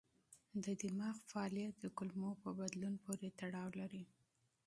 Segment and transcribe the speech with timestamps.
[0.63, 4.03] د دماغ فعالیت د کولمو په بدلون پورې تړاو لري.